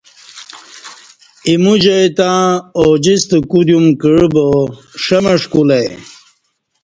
[1.47, 2.29] ایمو جائ تہ
[2.81, 4.45] اوجستہ کُودیوم کعبا
[5.03, 5.89] ݜمݜ کُولہ ائ۔